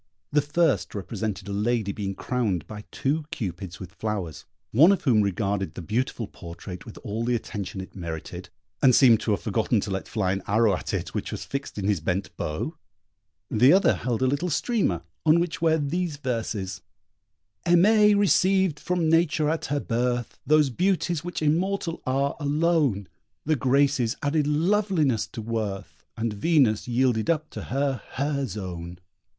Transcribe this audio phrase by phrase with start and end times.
[0.31, 5.21] The first represented a lady being crowned by two Cupids with flowers, one of whom
[5.21, 8.49] regarded the beautiful portrait with all the attention it merited,
[8.81, 11.77] and seemed to have forgotten to let fly an arrow at it which was fixed
[11.77, 12.75] in his bent bow;
[13.51, 16.81] the other held a little streamer, on which were these verses:
[17.67, 23.07] Aimée received from Nature at her birth Those beauties which immortal are, alone.
[23.45, 28.97] The Graces added loveliness to worth, And Venus yielded up to her her zone.